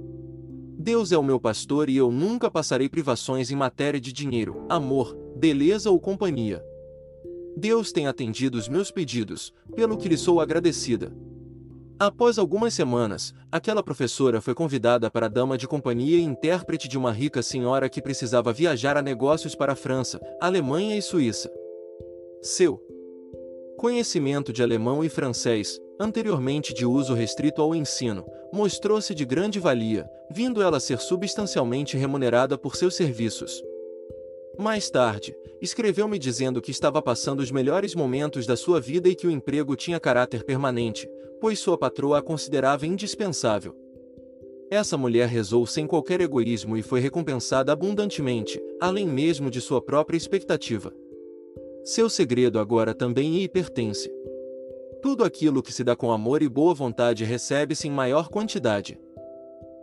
Deus 0.77 1.11
é 1.11 1.17
o 1.17 1.23
meu 1.23 1.39
pastor 1.39 1.89
e 1.89 1.97
eu 1.97 2.11
nunca 2.11 2.51
passarei 2.51 2.87
privações 2.87 3.49
em 3.49 3.55
matéria 3.55 3.99
de 3.99 4.13
dinheiro, 4.13 4.63
amor, 4.69 5.17
beleza 5.35 5.89
ou 5.89 5.99
companhia. 5.99 6.63
Deus 7.57 7.91
tem 7.91 8.05
atendido 8.05 8.59
os 8.59 8.69
meus 8.69 8.91
pedidos, 8.91 9.51
pelo 9.75 9.97
que 9.97 10.07
lhe 10.07 10.17
sou 10.17 10.39
agradecida. 10.39 11.11
Após 11.97 12.37
algumas 12.37 12.73
semanas, 12.73 13.33
aquela 13.49 13.81
professora 13.81 14.41
foi 14.41 14.53
convidada 14.53 15.09
para 15.09 15.29
dama 15.29 15.57
de 15.57 15.65
companhia 15.65 16.17
e 16.17 16.23
intérprete 16.23 16.89
de 16.89 16.97
uma 16.97 17.09
rica 17.09 17.41
senhora 17.41 17.87
que 17.87 18.01
precisava 18.01 18.51
viajar 18.51 18.97
a 18.97 19.01
negócios 19.01 19.55
para 19.55 19.71
a 19.71 19.75
França, 19.77 20.19
Alemanha 20.41 20.97
e 20.97 21.01
Suíça. 21.01 21.49
Seu 22.41 22.81
conhecimento 23.77 24.51
de 24.51 24.61
alemão 24.61 25.05
e 25.05 25.09
francês, 25.09 25.79
anteriormente 25.97 26.73
de 26.73 26.85
uso 26.85 27.13
restrito 27.13 27.61
ao 27.61 27.73
ensino, 27.73 28.25
mostrou-se 28.51 29.15
de 29.15 29.23
grande 29.23 29.57
valia, 29.57 30.05
vindo 30.29 30.61
ela 30.61 30.81
ser 30.81 30.99
substancialmente 30.99 31.95
remunerada 31.95 32.57
por 32.57 32.75
seus 32.75 32.93
serviços. 32.93 33.63
Mais 34.57 34.89
tarde, 34.89 35.35
escreveu-me 35.61 36.17
dizendo 36.17 36.61
que 36.61 36.71
estava 36.71 37.01
passando 37.01 37.41
os 37.41 37.51
melhores 37.51 37.93
momentos 37.93 38.45
da 38.45 38.55
sua 38.55 38.79
vida 38.79 39.09
e 39.09 39.15
que 39.15 39.27
o 39.27 39.31
emprego 39.31 39.75
tinha 39.75 39.99
caráter 39.99 40.43
permanente, 40.43 41.09
pois 41.41 41.59
sua 41.59 41.77
patroa 41.77 42.19
a 42.19 42.21
considerava 42.21 42.87
indispensável. 42.87 43.75
Essa 44.71 44.97
mulher 44.97 45.27
rezou 45.27 45.65
sem 45.65 45.85
qualquer 45.85 46.21
egoísmo 46.21 46.75
e 46.75 46.81
foi 46.81 46.99
recompensada 46.99 47.71
abundantemente, 47.71 48.61
além 48.81 49.07
mesmo 49.07 49.51
de 49.51 49.61
sua 49.61 49.81
própria 49.81 50.17
expectativa. 50.17 50.91
Seu 51.83 52.09
segredo 52.09 52.57
agora 52.57 52.93
também 52.95 53.37
lhe 53.37 53.47
pertence. 53.47 54.11
Tudo 55.01 55.23
aquilo 55.23 55.61
que 55.61 55.71
se 55.71 55.83
dá 55.83 55.95
com 55.95 56.11
amor 56.11 56.41
e 56.41 56.49
boa 56.49 56.73
vontade 56.73 57.23
recebe-se 57.23 57.87
em 57.87 57.91
maior 57.91 58.27
quantidade. 58.29 58.97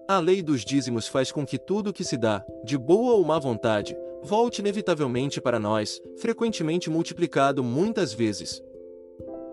A 0.09 0.19
lei 0.19 0.43
dos 0.43 0.65
dízimos 0.65 1.07
faz 1.07 1.31
com 1.31 1.47
que 1.47 1.59
tudo 1.59 1.93
que 1.93 2.03
se 2.03 2.17
dá, 2.17 2.45
de 2.65 2.77
boa 2.77 3.15
ou 3.15 3.25
má 3.25 3.39
vontade, 3.39 3.97
volte 4.23 4.61
inevitavelmente 4.61 5.41
para 5.41 5.59
nós, 5.59 6.01
frequentemente 6.17 6.89
multiplicado 6.89 7.63
muitas 7.63 8.13
vezes. 8.13 8.63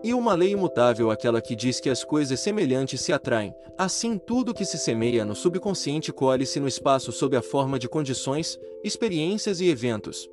E 0.01 0.13
uma 0.13 0.33
lei 0.33 0.51
imutável 0.51 1.11
aquela 1.11 1.41
que 1.41 1.55
diz 1.55 1.79
que 1.79 1.89
as 1.89 2.05
coisas 2.05 2.39
semelhantes 2.39 3.01
se 3.01 3.11
atraem, 3.11 3.53
assim 3.77 4.17
tudo 4.17 4.53
que 4.53 4.63
se 4.63 4.77
semeia 4.77 5.25
no 5.25 5.35
subconsciente 5.35 6.13
colhe-se 6.13 6.59
no 6.59 6.67
espaço 6.67 7.11
sob 7.11 7.35
a 7.35 7.41
forma 7.41 7.77
de 7.77 7.89
condições, 7.89 8.57
experiências 8.81 9.59
e 9.59 9.67
eventos. 9.67 10.29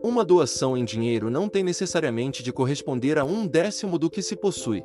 Uma 0.00 0.24
doação 0.24 0.76
em 0.76 0.84
dinheiro 0.84 1.28
não 1.28 1.48
tem 1.48 1.64
necessariamente 1.64 2.40
de 2.40 2.52
corresponder 2.52 3.18
a 3.18 3.24
um 3.24 3.46
décimo 3.48 3.98
do 3.98 4.08
que 4.08 4.22
se 4.22 4.36
possui. 4.36 4.84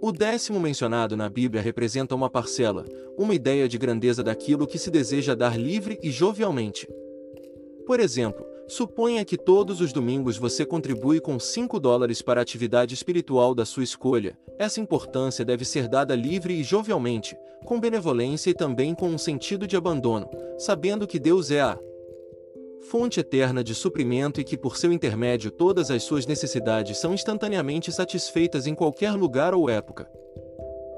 O 0.00 0.10
décimo 0.10 0.58
mencionado 0.58 1.14
na 1.14 1.28
Bíblia 1.28 1.62
representa 1.62 2.14
uma 2.14 2.30
parcela, 2.30 2.86
uma 3.18 3.34
ideia 3.34 3.68
de 3.68 3.76
grandeza 3.76 4.22
daquilo 4.22 4.66
que 4.66 4.78
se 4.78 4.90
deseja 4.90 5.34
dar 5.34 5.58
livre 5.58 5.98
e 6.02 6.10
jovialmente. 6.10 6.88
Por 7.86 8.00
exemplo, 8.00 8.44
Suponha 8.66 9.24
que 9.26 9.36
todos 9.36 9.82
os 9.82 9.92
domingos 9.92 10.38
você 10.38 10.64
contribui 10.64 11.20
com 11.20 11.38
5 11.38 11.78
dólares 11.78 12.22
para 12.22 12.40
a 12.40 12.42
atividade 12.42 12.94
espiritual 12.94 13.54
da 13.54 13.66
sua 13.66 13.84
escolha. 13.84 14.38
Essa 14.58 14.80
importância 14.80 15.44
deve 15.44 15.66
ser 15.66 15.86
dada 15.86 16.14
livre 16.16 16.54
e 16.54 16.62
jovialmente, 16.62 17.36
com 17.66 17.78
benevolência 17.78 18.50
e 18.50 18.54
também 18.54 18.94
com 18.94 19.08
um 19.08 19.18
sentido 19.18 19.66
de 19.66 19.76
abandono, 19.76 20.30
sabendo 20.56 21.06
que 21.06 21.18
Deus 21.18 21.50
é 21.50 21.60
a 21.60 21.78
fonte 22.80 23.20
eterna 23.20 23.62
de 23.62 23.74
suprimento 23.74 24.40
e 24.40 24.44
que 24.44 24.56
por 24.56 24.78
seu 24.78 24.92
intermédio 24.92 25.50
todas 25.50 25.90
as 25.90 26.02
suas 26.02 26.26
necessidades 26.26 26.98
são 26.98 27.12
instantaneamente 27.12 27.92
satisfeitas 27.92 28.66
em 28.66 28.74
qualquer 28.74 29.12
lugar 29.12 29.54
ou 29.54 29.68
época. 29.68 30.08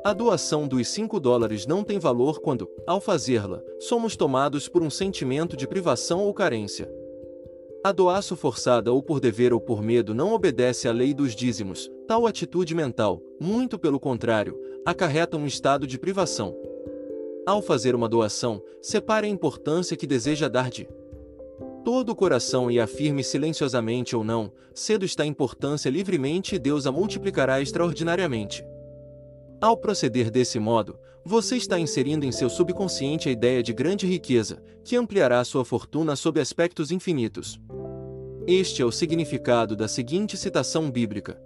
A 0.07 0.13
doação 0.13 0.69
dos 0.69 0.87
5 0.87 1.19
dólares 1.19 1.67
não 1.67 1.83
tem 1.83 1.99
valor 1.99 2.39
quando, 2.39 2.71
ao 2.87 3.01
fazê-la, 3.01 3.61
somos 3.81 4.15
tomados 4.15 4.69
por 4.69 4.81
um 4.81 4.89
sentimento 4.89 5.57
de 5.57 5.67
privação 5.67 6.21
ou 6.21 6.33
carência. 6.33 6.89
A 7.83 7.91
doação 7.91 8.37
forçada 8.37 8.93
ou 8.93 9.03
por 9.03 9.19
dever 9.19 9.53
ou 9.53 9.61
por 9.61 9.83
medo 9.83 10.15
não 10.15 10.33
obedece 10.33 10.87
à 10.87 10.93
lei 10.93 11.13
dos 11.13 11.35
dízimos. 11.35 11.91
Tal 12.07 12.25
atitude 12.25 12.73
mental, 12.73 13.21
muito 13.41 13.81
pelo 13.81 13.99
contrário, 13.99 14.57
acarreta 14.85 15.37
um 15.37 15.45
estado 15.45 15.89
de 15.89 15.99
privação. 15.99 16.57
Ao 17.45 17.61
fazer 17.61 17.93
uma 17.97 18.09
doação, 18.09 18.63
separe 18.81 19.27
a 19.27 19.31
importância 19.31 19.97
que 19.97 20.07
deseja 20.07 20.47
dar 20.47 20.71
de 20.71 20.89
todo 21.85 22.11
o 22.11 22.15
coração 22.15 22.71
e 22.71 22.79
afirme 22.79 23.25
silenciosamente 23.25 24.15
ou 24.15 24.23
não, 24.23 24.53
cedo 24.73 25.05
está 25.05 25.25
a 25.25 25.27
importância 25.27 25.91
livremente 25.91 26.55
e 26.55 26.61
Deus 26.61 26.87
a 26.87 26.93
multiplicará 26.93 27.61
extraordinariamente. 27.61 28.65
Ao 29.61 29.77
proceder 29.77 30.31
desse 30.31 30.59
modo, 30.59 30.99
você 31.25 31.57
está 31.57 31.79
inserindo 31.79 32.27
em 32.27 32.33
seu 32.33 32.49
subconsciente 32.51 33.29
a 33.29 33.33
ideia 33.33 33.63
de 33.63 33.73
grande 33.73 34.07
riqueza, 34.07 34.63
que 34.85 34.97
ampliará 34.97 35.43
sua 35.45 35.65
fortuna 35.65 36.15
sob 36.15 36.39
aspectos 36.39 36.91
infinitos. 36.91 37.59
Este 38.47 38.83
é 38.83 38.85
o 38.85 38.93
significado 38.93 39.75
da 39.75 39.89
seguinte 39.89 40.37
citação 40.37 40.91
bíblica: 40.91 41.41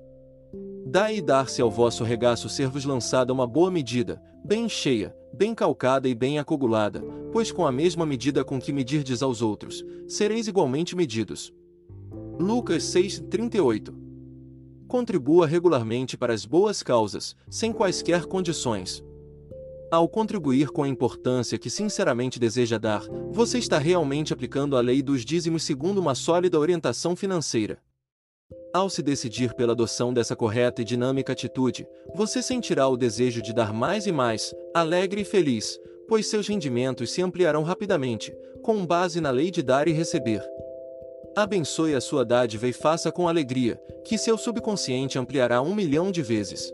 Dai 0.84 1.18
e 1.18 1.22
dar-se 1.22 1.62
ao 1.62 1.70
vosso 1.70 2.02
regaço 2.02 2.48
ser-vos 2.48 2.84
lançada 2.84 3.32
uma 3.32 3.46
boa 3.46 3.70
medida, 3.70 4.20
bem 4.44 4.68
cheia, 4.68 5.14
bem 5.32 5.54
calcada 5.54 6.08
e 6.08 6.14
bem 6.14 6.38
acogulada, 6.38 7.00
pois 7.32 7.52
com 7.52 7.64
a 7.64 7.70
mesma 7.70 8.04
medida 8.04 8.44
com 8.44 8.60
que 8.60 8.72
medirdes 8.72 9.22
aos 9.22 9.40
outros, 9.40 9.84
sereis 10.08 10.48
igualmente 10.48 10.96
medidos. 10.96 11.54
Lucas 12.38 12.82
6:38 12.82 13.99
Contribua 14.90 15.46
regularmente 15.46 16.18
para 16.18 16.34
as 16.34 16.44
boas 16.44 16.82
causas, 16.82 17.36
sem 17.48 17.72
quaisquer 17.72 18.26
condições. 18.26 19.04
Ao 19.88 20.08
contribuir 20.08 20.70
com 20.70 20.82
a 20.82 20.88
importância 20.88 21.56
que 21.56 21.70
sinceramente 21.70 22.40
deseja 22.40 22.76
dar, 22.76 23.04
você 23.30 23.56
está 23.58 23.78
realmente 23.78 24.32
aplicando 24.32 24.76
a 24.76 24.80
lei 24.80 25.00
dos 25.00 25.24
dízimos 25.24 25.62
segundo 25.62 25.98
uma 25.98 26.16
sólida 26.16 26.58
orientação 26.58 27.14
financeira. 27.14 27.78
Ao 28.74 28.90
se 28.90 29.00
decidir 29.00 29.54
pela 29.54 29.74
adoção 29.74 30.12
dessa 30.12 30.34
correta 30.34 30.82
e 30.82 30.84
dinâmica 30.84 31.34
atitude, 31.34 31.86
você 32.12 32.42
sentirá 32.42 32.88
o 32.88 32.96
desejo 32.96 33.40
de 33.40 33.52
dar 33.54 33.72
mais 33.72 34.08
e 34.08 34.12
mais, 34.12 34.52
alegre 34.74 35.20
e 35.20 35.24
feliz, 35.24 35.78
pois 36.08 36.26
seus 36.26 36.48
rendimentos 36.48 37.12
se 37.12 37.22
ampliarão 37.22 37.62
rapidamente, 37.62 38.36
com 38.60 38.84
base 38.84 39.20
na 39.20 39.30
lei 39.30 39.52
de 39.52 39.62
dar 39.62 39.86
e 39.86 39.92
receber. 39.92 40.44
Abençoe 41.36 41.94
a 41.94 42.00
sua 42.00 42.24
dádiva 42.24 42.66
e 42.66 42.72
faça 42.72 43.12
com 43.12 43.28
alegria, 43.28 43.80
que 44.04 44.18
seu 44.18 44.36
subconsciente 44.36 45.18
ampliará 45.18 45.62
um 45.62 45.74
milhão 45.74 46.10
de 46.10 46.22
vezes. 46.22 46.72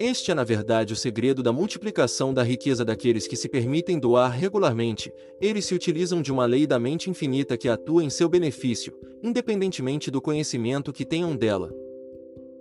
Este 0.00 0.32
é, 0.32 0.34
na 0.34 0.42
verdade, 0.42 0.92
o 0.92 0.96
segredo 0.96 1.44
da 1.44 1.52
multiplicação 1.52 2.34
da 2.34 2.42
riqueza 2.42 2.84
daqueles 2.84 3.28
que 3.28 3.36
se 3.36 3.48
permitem 3.48 4.00
doar 4.00 4.32
regularmente. 4.32 5.12
Eles 5.40 5.64
se 5.64 5.74
utilizam 5.74 6.20
de 6.20 6.32
uma 6.32 6.44
lei 6.44 6.66
da 6.66 6.76
mente 6.78 7.08
infinita 7.08 7.56
que 7.56 7.68
atua 7.68 8.02
em 8.02 8.10
seu 8.10 8.28
benefício, 8.28 8.98
independentemente 9.22 10.10
do 10.10 10.20
conhecimento 10.20 10.92
que 10.92 11.04
tenham 11.04 11.36
dela. 11.36 11.72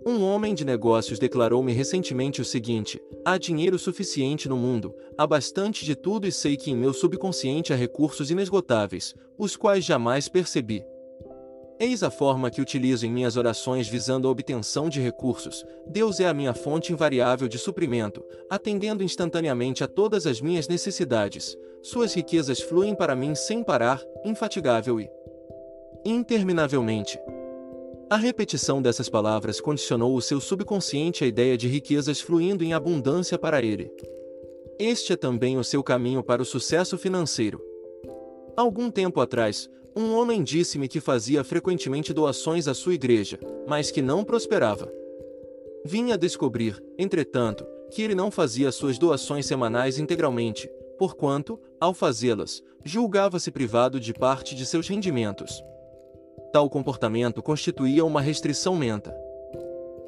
Um 0.04 0.24
homem 0.24 0.56
de 0.56 0.66
negócios 0.66 1.20
declarou-me 1.20 1.72
recentemente 1.74 2.42
o 2.42 2.46
seguinte: 2.46 3.00
há 3.24 3.38
dinheiro 3.38 3.78
suficiente 3.78 4.50
no 4.50 4.58
mundo, 4.58 4.96
há 5.16 5.28
bastante 5.28 5.86
de 5.86 5.96
tudo 5.96 6.28
e 6.28 6.32
sei 6.32 6.58
que 6.58 6.72
em 6.72 6.76
meu 6.76 6.92
subconsciente 6.92 7.72
há 7.72 7.76
recursos 7.76 8.32
inesgotáveis, 8.32 9.14
os 9.38 9.56
quais 9.56 9.86
jamais 9.86 10.28
percebi. 10.28 10.84
Eis 11.80 12.02
a 12.04 12.12
forma 12.12 12.50
que 12.50 12.62
utilizo 12.62 13.06
em 13.06 13.12
minhas 13.12 13.38
orações 13.38 13.88
visando 13.88 14.28
a 14.28 14.32
obtenção 14.32 14.90
de 14.90 15.00
recursos. 15.00 15.66
Deus 15.88 16.20
é 16.20 16.28
a 16.28 16.34
minha 16.34 16.54
fonte 16.54 16.94
invariável 16.94 17.48
de 17.48 17.58
suprimento, 17.58 18.24
atendendo 18.50 19.04
instantaneamente 19.04 19.84
a 19.84 19.88
todas 19.88 20.28
as 20.28 20.42
minhas 20.42 20.68
necessidades. 20.68 21.56
Suas 21.82 22.14
riquezas 22.14 22.60
fluem 22.60 22.96
para 22.96 23.16
mim 23.16 23.34
sem 23.34 23.64
parar, 23.64 24.00
infatigável 24.24 25.00
e 25.00 25.10
interminavelmente. 26.06 27.20
A 28.12 28.18
repetição 28.18 28.82
dessas 28.82 29.08
palavras 29.08 29.62
condicionou 29.62 30.14
o 30.14 30.22
seu 30.22 30.42
subconsciente 30.42 31.24
à 31.24 31.28
ideia 31.28 31.58
de 31.58 31.70
riquezas 31.70 32.20
fluindo 32.20 32.62
em 32.62 32.74
abundância 32.74 33.40
para 33.40 33.64
ele. 33.64 33.90
Este 34.78 35.14
é 35.14 35.16
também 35.16 35.58
o 35.58 35.64
seu 35.64 35.82
caminho 35.82 36.22
para 36.22 36.42
o 36.42 36.46
sucesso 36.46 36.98
financeiro. 36.98 37.64
Algum 38.58 38.92
tempo 38.92 39.22
atrás, 39.22 39.70
um 39.96 40.14
homem 40.14 40.44
disse-me 40.44 40.90
que 40.90 41.00
fazia 41.00 41.42
frequentemente 41.42 42.12
doações 42.12 42.68
à 42.68 42.74
sua 42.74 42.96
igreja, 42.96 43.40
mas 43.66 43.92
que 43.92 44.02
não 44.02 44.26
prosperava. 44.26 44.92
Vinha 45.86 46.16
a 46.16 46.18
descobrir, 46.18 46.84
entretanto, 47.00 47.66
que 47.92 48.02
ele 48.02 48.14
não 48.14 48.30
fazia 48.30 48.74
suas 48.74 48.98
doações 48.98 49.46
semanais 49.46 49.98
integralmente, 49.98 50.70
porquanto, 51.00 51.58
ao 51.80 51.94
fazê-las, 51.94 52.62
julgava-se 52.84 53.50
privado 53.52 54.02
de 54.02 54.14
parte 54.14 54.54
de 54.54 54.66
seus 54.66 54.90
rendimentos. 54.90 55.64
Tal 56.52 56.70
comportamento 56.70 57.42
constituía 57.42 58.04
uma 58.04 58.22
restrição 58.22 58.76
menta. 58.76 59.16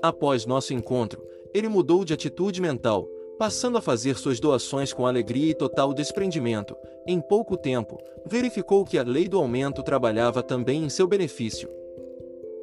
Após 0.02 0.46
nosso 0.46 0.74
encontro, 0.74 1.26
ele 1.54 1.70
mudou 1.70 2.04
de 2.04 2.14
atitude 2.14 2.62
mental, 2.62 3.08
Passando 3.38 3.78
a 3.78 3.82
fazer 3.82 4.16
suas 4.16 4.40
doações 4.40 4.94
com 4.94 5.08
alegria 5.08 5.52
e 5.52 5.56
total 5.56 5.94
desprendimento, 5.94 6.78
em 7.06 7.20
pouco 7.20 7.58
tempo, 7.58 8.00
verificou 8.26 8.86
que 8.86 8.98
a 8.98 9.04
lei 9.04 9.28
do 9.28 9.38
aumento 9.38 9.82
trabalhava 9.82 10.44
também 10.44 10.84
em 10.84 10.90
seu 10.90 11.08
benefício. 11.08 11.68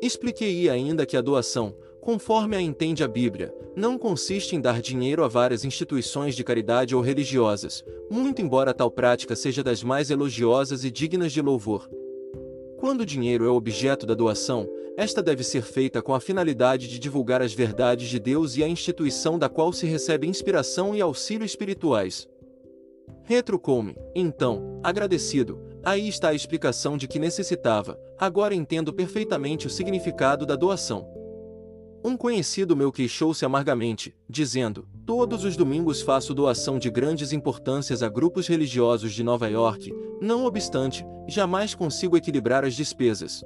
Expliquei 0.01 0.71
ainda 0.71 1.05
que 1.05 1.17
a 1.17 1.21
doação, 1.21 1.75
conforme 2.01 2.57
a 2.57 2.63
entende 2.63 3.03
a 3.03 3.09
Bíblia, 3.09 3.55
não 3.77 3.99
consiste 3.99 4.55
em 4.55 4.61
dar 4.61 4.81
dinheiro 4.81 5.25
a 5.25 5.29
várias 5.29 5.65
instituições 5.65 6.37
de 6.37 6.45
caridade 6.45 6.95
ou 6.95 7.03
religiosas, 7.03 7.85
muito 8.09 8.41
embora 8.41 8.73
tal 8.73 8.91
prática 8.91 9.35
seja 9.35 9.63
das 9.63 9.83
mais 9.83 10.09
elogiosas 10.09 10.85
e 10.85 10.91
dignas 10.91 11.33
de 11.33 11.43
louvor. 11.43 11.91
Quando 12.81 13.03
o 13.03 13.07
dinheiro 13.07 13.45
é 13.45 13.49
objeto 13.51 14.07
da 14.07 14.15
doação, 14.15 14.67
esta 14.97 15.23
deve 15.23 15.45
ser 15.45 15.61
feita 15.61 16.01
com 16.01 16.15
a 16.15 16.21
finalidade 16.21 16.89
de 16.89 16.99
divulgar 16.99 17.43
as 17.43 17.53
verdades 17.53 18.09
de 18.09 18.19
Deus 18.19 18.57
e 18.57 18.65
a 18.65 18.69
instituição 18.69 19.39
da 19.39 19.51
qual 19.51 19.71
se 19.71 19.87
recebe 19.87 20.27
inspiração 20.27 20.97
e 20.97 21.01
auxílio 21.03 21.45
espirituais. 21.45 22.27
Retrucou-me, 23.25 23.95
então, 24.15 24.81
agradecido, 24.83 25.61
aí 25.85 26.09
está 26.09 26.31
a 26.31 26.35
explicação 26.35 26.97
de 26.97 27.07
que 27.07 27.19
necessitava, 27.19 28.01
agora 28.19 28.55
entendo 28.55 28.95
perfeitamente 28.95 29.67
o 29.67 29.71
significado 29.71 30.47
da 30.47 30.57
doação. 30.57 31.20
Um 32.03 32.17
conhecido 32.17 32.75
meu 32.75 32.91
queixou-se 32.91 33.45
amargamente, 33.45 34.15
dizendo: 34.27 34.89
Todos 35.05 35.45
os 35.45 35.55
domingos 35.55 36.01
faço 36.01 36.33
doação 36.33 36.79
de 36.79 36.91
grandes 36.91 37.31
importâncias 37.31 38.03
a 38.03 38.09
grupos 38.09 38.47
religiosos 38.47 39.13
de 39.13 39.23
Nova 39.23 39.49
York, 39.49 39.93
não 40.21 40.47
obstante, 40.47 41.05
jamais 41.29 41.75
consigo 41.75 42.17
equilibrar 42.17 42.65
as 42.65 42.75
despesas. 42.75 43.45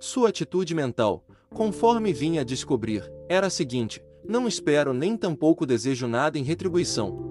Sua 0.00 0.30
atitude 0.30 0.74
mental, 0.74 1.24
conforme 1.54 2.12
vinha 2.12 2.40
a 2.40 2.44
descobrir, 2.44 3.08
era 3.28 3.46
a 3.46 3.50
seguinte: 3.50 4.02
não 4.26 4.48
espero 4.48 4.92
nem 4.92 5.16
tampouco 5.16 5.64
desejo 5.64 6.08
nada 6.08 6.36
em 6.36 6.42
retribuição. 6.42 7.30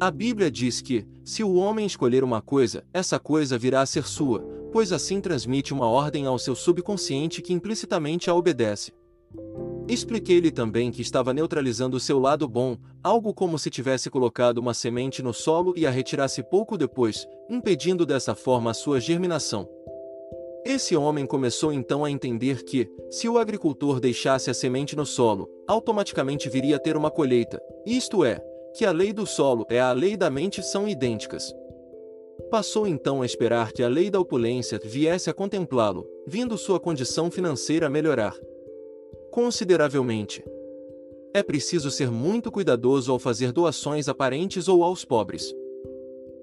A 0.00 0.10
Bíblia 0.10 0.50
diz 0.50 0.80
que, 0.80 1.06
se 1.22 1.44
o 1.44 1.54
homem 1.54 1.84
escolher 1.84 2.24
uma 2.24 2.40
coisa, 2.40 2.84
essa 2.92 3.18
coisa 3.18 3.58
virá 3.58 3.82
a 3.82 3.86
ser 3.86 4.04
sua, 4.04 4.40
pois 4.72 4.92
assim 4.92 5.20
transmite 5.20 5.74
uma 5.74 5.86
ordem 5.86 6.24
ao 6.24 6.38
seu 6.38 6.54
subconsciente 6.54 7.42
que 7.42 7.52
implicitamente 7.52 8.30
a 8.30 8.34
obedece. 8.34 8.92
Expliquei-lhe 9.88 10.50
também 10.50 10.90
que 10.90 11.02
estava 11.02 11.34
neutralizando 11.34 11.96
o 11.96 12.00
seu 12.00 12.18
lado 12.18 12.48
bom, 12.48 12.76
algo 13.02 13.34
como 13.34 13.58
se 13.58 13.68
tivesse 13.68 14.08
colocado 14.08 14.58
uma 14.58 14.72
semente 14.72 15.22
no 15.22 15.34
solo 15.34 15.74
e 15.76 15.86
a 15.86 15.90
retirasse 15.90 16.42
pouco 16.42 16.78
depois, 16.78 17.26
impedindo 17.50 18.06
dessa 18.06 18.34
forma 18.34 18.70
a 18.70 18.74
sua 18.74 19.00
germinação. 19.00 19.68
Esse 20.64 20.94
homem 20.96 21.26
começou 21.26 21.72
então 21.72 22.04
a 22.04 22.10
entender 22.10 22.62
que, 22.62 22.88
se 23.10 23.28
o 23.28 23.36
agricultor 23.36 23.98
deixasse 23.98 24.48
a 24.48 24.54
semente 24.54 24.94
no 24.94 25.04
solo, 25.04 25.48
automaticamente 25.66 26.48
viria 26.48 26.76
a 26.76 26.78
ter 26.78 26.96
uma 26.96 27.10
colheita, 27.10 27.60
isto 27.84 28.24
é, 28.24 28.40
que 28.76 28.84
a 28.84 28.92
lei 28.92 29.12
do 29.12 29.26
solo 29.26 29.66
e 29.68 29.78
a 29.78 29.92
lei 29.92 30.16
da 30.16 30.30
mente 30.30 30.62
são 30.62 30.86
idênticas. 30.86 31.52
Passou 32.50 32.86
então 32.86 33.22
a 33.22 33.26
esperar 33.26 33.72
que 33.72 33.82
a 33.82 33.88
lei 33.88 34.08
da 34.08 34.20
opulência 34.20 34.80
viesse 34.82 35.28
a 35.28 35.34
contemplá-lo, 35.34 36.06
vindo 36.26 36.56
sua 36.56 36.78
condição 36.78 37.30
financeira 37.30 37.90
melhorar 37.90 38.34
consideravelmente. 39.32 40.44
É 41.32 41.42
preciso 41.42 41.90
ser 41.90 42.10
muito 42.10 42.52
cuidadoso 42.52 43.10
ao 43.10 43.18
fazer 43.18 43.50
doações 43.50 44.06
a 44.06 44.14
parentes 44.14 44.68
ou 44.68 44.84
aos 44.84 45.06
pobres. 45.06 45.54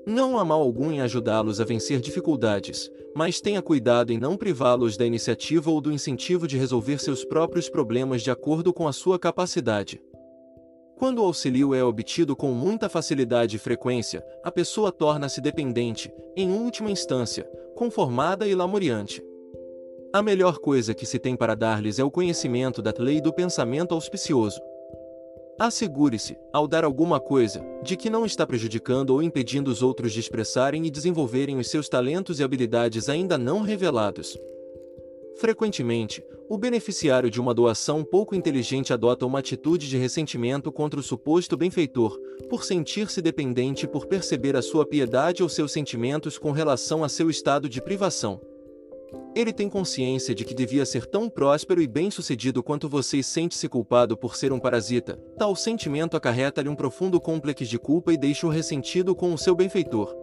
Não 0.08 0.40
há 0.40 0.44
mal 0.44 0.60
algum 0.60 0.92
em 0.92 1.00
ajudá-los 1.00 1.62
a 1.62 1.64
vencer 1.64 2.02
dificuldades, 2.02 2.90
mas 3.16 3.40
tenha 3.40 3.62
cuidado 3.62 4.12
em 4.12 4.18
não 4.18 4.36
privá-los 4.36 4.98
da 4.98 5.06
iniciativa 5.06 5.70
ou 5.70 5.80
do 5.80 5.92
incentivo 5.92 6.48
de 6.48 6.58
resolver 6.58 7.00
seus 7.00 7.24
próprios 7.24 7.70
problemas 7.70 8.24
de 8.24 8.32
acordo 8.32 8.74
com 8.74 8.88
a 8.88 8.92
sua 8.92 9.20
capacidade. 9.20 10.02
Quando 10.98 11.20
o 11.20 11.26
auxílio 11.26 11.76
é 11.76 11.84
obtido 11.84 12.36
com 12.36 12.52
muita 12.54 12.90
facilidade 12.90 13.56
e 13.56 13.60
frequência, 13.60 14.26
a 14.44 14.52
pessoa 14.52 14.92
torna-se 14.92 15.40
dependente, 15.40 16.12
em 16.36 16.52
última 16.52 16.90
instância, 16.90 17.44
conformada 17.76 18.48
e 18.48 18.56
lamuriante. 18.56 19.29
A 20.12 20.24
melhor 20.24 20.58
coisa 20.58 20.96
que 20.96 21.06
se 21.06 21.20
tem 21.20 21.36
para 21.36 21.54
dar-lhes 21.54 22.00
é 22.00 22.04
o 22.04 22.10
conhecimento 22.10 22.82
da 22.82 22.92
lei 22.98 23.22
do 23.22 23.32
pensamento 23.32 23.94
auspicioso. 23.94 24.60
Assegure-se, 25.60 26.36
ao 26.52 26.68
dar 26.68 26.84
alguma 26.84 27.20
coisa, 27.20 27.64
de 27.84 27.96
que 27.96 28.10
não 28.10 28.26
está 28.26 28.48
prejudicando 28.48 29.12
ou 29.12 29.22
impedindo 29.22 29.70
os 29.70 29.84
outros 29.84 30.12
de 30.12 30.20
expressarem 30.20 30.84
e 30.84 30.90
desenvolverem 30.90 31.60
os 31.60 31.70
seus 31.70 31.88
talentos 31.88 32.40
e 32.40 32.44
habilidades 32.44 33.08
ainda 33.08 33.38
não 33.38 33.62
revelados. 33.62 34.36
Frequentemente, 35.36 36.24
o 36.50 36.58
beneficiário 36.58 37.30
de 37.30 37.40
uma 37.40 37.54
doação 37.54 38.04
pouco 38.04 38.34
inteligente 38.34 38.92
adota 38.92 39.28
uma 39.28 39.38
atitude 39.38 39.88
de 39.88 39.96
ressentimento 39.96 40.72
contra 40.72 41.00
o 41.00 41.04
suposto 41.04 41.56
benfeitor, 41.56 42.20
por 42.50 42.64
sentir-se 42.64 43.22
dependente 43.22 43.88
por 43.88 44.08
perceber 44.08 44.56
a 44.56 44.62
sua 44.64 44.88
piedade 44.88 45.44
ou 45.44 45.50
seus 45.50 45.72
sentimentos 45.72 46.40
com 46.40 46.52
relação 46.52 47.04
a 47.04 47.10
seu 47.10 47.30
estado 47.30 47.70
de 47.70 47.80
privação. 47.80 48.42
Ele 49.36 49.54
tem 49.54 49.70
consciência 49.70 50.34
de 50.34 50.44
que 50.44 50.54
devia 50.54 50.86
ser 50.86 51.06
tão 51.06 51.30
próspero 51.30 51.82
e 51.82 51.88
bem-sucedido 51.88 52.64
quanto 52.64 52.90
você 52.90 53.18
e 53.18 53.24
sente-se 53.24 53.68
culpado 53.70 54.18
por 54.18 54.36
ser 54.36 54.52
um 54.52 54.60
parasita. 54.60 55.20
Tal 55.38 55.56
sentimento 55.56 56.18
acarreta-lhe 56.18 56.70
um 56.70 56.76
profundo 56.76 57.20
complexo 57.20 57.66
de 57.66 57.80
culpa 57.80 58.12
e 58.12 58.18
deixa-o 58.18 58.50
ressentido 58.50 59.16
com 59.16 59.34
o 59.34 59.38
seu 59.38 59.56
benfeitor. 59.56 60.16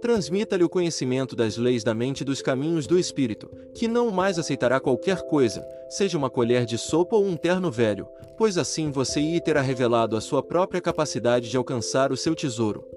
Transmita-lhe 0.00 0.62
o 0.62 0.68
conhecimento 0.68 1.34
das 1.34 1.56
leis 1.56 1.82
da 1.82 1.94
mente 1.94 2.20
e 2.20 2.24
dos 2.24 2.42
caminhos 2.42 2.86
do 2.86 2.98
espírito, 2.98 3.50
que 3.74 3.88
não 3.88 4.10
mais 4.10 4.38
aceitará 4.38 4.78
qualquer 4.78 5.22
coisa, 5.22 5.66
seja 5.88 6.18
uma 6.18 6.28
colher 6.28 6.66
de 6.66 6.76
sopa 6.76 7.16
ou 7.16 7.24
um 7.24 7.36
terno 7.36 7.70
velho, 7.70 8.06
pois 8.36 8.58
assim 8.58 8.90
você 8.90 9.20
lhe 9.20 9.40
terá 9.40 9.62
revelado 9.62 10.16
a 10.16 10.20
sua 10.20 10.42
própria 10.42 10.80
capacidade 10.80 11.48
de 11.48 11.56
alcançar 11.56 12.12
o 12.12 12.16
seu 12.16 12.34
tesouro 12.34 12.95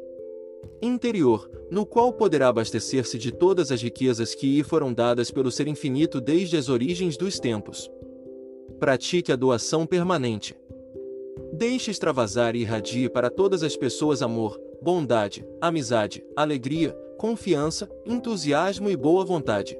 interior, 0.81 1.49
no 1.69 1.85
qual 1.85 2.11
poderá 2.13 2.47
abastecer-se 2.47 3.17
de 3.17 3.31
todas 3.31 3.71
as 3.71 3.81
riquezas 3.81 4.33
que 4.33 4.57
lhe 4.57 4.63
foram 4.63 4.93
dadas 4.93 5.31
pelo 5.31 5.51
Ser 5.51 5.67
Infinito 5.67 6.19
desde 6.19 6.57
as 6.57 6.69
origens 6.69 7.17
dos 7.17 7.39
tempos. 7.39 7.89
Pratique 8.79 9.31
a 9.31 9.35
doação 9.35 9.85
permanente. 9.85 10.55
Deixe 11.53 11.91
extravasar 11.91 12.55
e 12.55 12.59
irradie 12.59 13.09
para 13.09 13.29
todas 13.29 13.63
as 13.63 13.75
pessoas 13.75 14.21
amor, 14.21 14.59
bondade, 14.81 15.45
amizade, 15.59 16.23
alegria, 16.35 16.95
confiança, 17.17 17.89
entusiasmo 18.05 18.89
e 18.89 18.95
boa 18.95 19.25
vontade. 19.25 19.77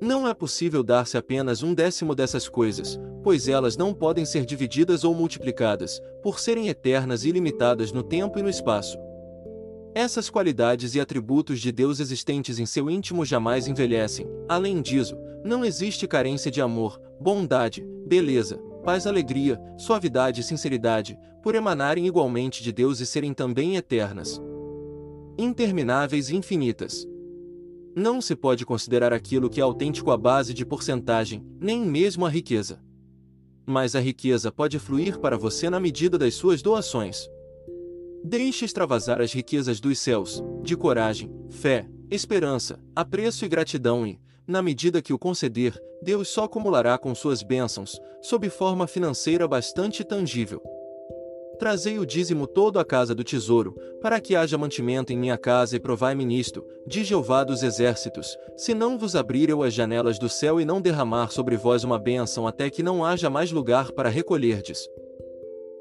Não 0.00 0.28
é 0.28 0.34
possível 0.34 0.82
dar-se 0.82 1.16
apenas 1.16 1.62
um 1.62 1.72
décimo 1.72 2.14
dessas 2.14 2.48
coisas, 2.48 3.00
pois 3.22 3.48
elas 3.48 3.76
não 3.76 3.94
podem 3.94 4.24
ser 4.24 4.44
divididas 4.44 5.04
ou 5.04 5.14
multiplicadas, 5.14 6.00
por 6.22 6.38
serem 6.38 6.68
eternas 6.68 7.24
e 7.24 7.30
ilimitadas 7.30 7.90
no 7.90 8.02
tempo 8.02 8.38
e 8.38 8.42
no 8.42 8.48
espaço. 8.48 8.98
Essas 9.96 10.28
qualidades 10.28 10.94
e 10.94 11.00
atributos 11.00 11.58
de 11.58 11.72
Deus 11.72 12.00
existentes 12.00 12.58
em 12.58 12.66
seu 12.66 12.90
íntimo 12.90 13.24
jamais 13.24 13.66
envelhecem. 13.66 14.26
Além 14.46 14.82
disso, 14.82 15.16
não 15.42 15.64
existe 15.64 16.06
carência 16.06 16.50
de 16.50 16.60
amor, 16.60 17.00
bondade, 17.18 17.82
beleza, 18.06 18.58
paz, 18.84 19.06
alegria, 19.06 19.58
suavidade 19.78 20.42
e 20.42 20.44
sinceridade, 20.44 21.18
por 21.42 21.54
emanarem 21.54 22.06
igualmente 22.06 22.62
de 22.62 22.72
Deus 22.72 23.00
e 23.00 23.06
serem 23.06 23.32
também 23.32 23.76
eternas, 23.76 24.38
intermináveis 25.38 26.28
e 26.28 26.36
infinitas. 26.36 27.08
Não 27.96 28.20
se 28.20 28.36
pode 28.36 28.66
considerar 28.66 29.14
aquilo 29.14 29.48
que 29.48 29.60
é 29.60 29.64
autêntico 29.64 30.10
à 30.10 30.18
base 30.18 30.52
de 30.52 30.66
porcentagem, 30.66 31.42
nem 31.58 31.80
mesmo 31.80 32.26
a 32.26 32.28
riqueza. 32.28 32.84
Mas 33.64 33.96
a 33.96 34.00
riqueza 34.00 34.52
pode 34.52 34.78
fluir 34.78 35.18
para 35.18 35.38
você 35.38 35.70
na 35.70 35.80
medida 35.80 36.18
das 36.18 36.34
suas 36.34 36.60
doações. 36.60 37.30
Deixe 38.28 38.64
extravasar 38.64 39.20
as 39.20 39.32
riquezas 39.32 39.78
dos 39.78 40.00
céus, 40.00 40.42
de 40.60 40.76
coragem, 40.76 41.30
fé, 41.48 41.88
esperança, 42.10 42.76
apreço 42.92 43.44
e 43.44 43.48
gratidão 43.48 44.04
e, 44.04 44.18
na 44.48 44.60
medida 44.60 45.00
que 45.00 45.12
o 45.12 45.18
conceder, 45.18 45.80
Deus 46.02 46.26
só 46.26 46.42
acumulará 46.42 46.98
com 46.98 47.14
suas 47.14 47.44
bênçãos, 47.44 48.00
sob 48.20 48.50
forma 48.50 48.88
financeira 48.88 49.46
bastante 49.46 50.02
tangível. 50.02 50.60
Trazei 51.56 52.00
o 52.00 52.04
dízimo 52.04 52.48
todo 52.48 52.80
à 52.80 52.84
casa 52.84 53.14
do 53.14 53.22
tesouro, 53.22 53.76
para 54.02 54.20
que 54.20 54.34
haja 54.34 54.58
mantimento 54.58 55.12
em 55.12 55.16
minha 55.16 55.38
casa 55.38 55.76
e 55.76 55.80
provai-me 55.80 56.24
nisto, 56.24 56.66
diz 56.84 57.06
Jeová 57.06 57.44
dos 57.44 57.62
exércitos, 57.62 58.36
se 58.56 58.74
não 58.74 58.98
vos 58.98 59.14
abrir 59.14 59.50
eu 59.50 59.62
as 59.62 59.72
janelas 59.72 60.18
do 60.18 60.28
céu 60.28 60.60
e 60.60 60.64
não 60.64 60.80
derramar 60.80 61.30
sobre 61.30 61.56
vós 61.56 61.84
uma 61.84 61.96
bênção 61.96 62.44
até 62.44 62.70
que 62.70 62.82
não 62.82 63.04
haja 63.04 63.30
mais 63.30 63.52
lugar 63.52 63.92
para 63.92 64.08
recolherdes. 64.08 64.88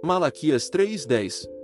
Malaquias 0.03 0.69
3:10 0.69 1.54